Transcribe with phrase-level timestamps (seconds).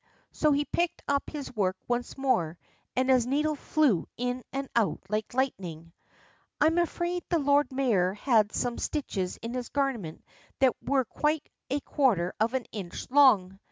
[0.31, 2.57] So he picked up his work once more,
[2.95, 5.93] and his needle flew in and out like lightning.
[6.59, 10.23] I am afraid the Lord Mayor had some stitches in his garment
[10.57, 13.59] that were quite a quarter of an inch long.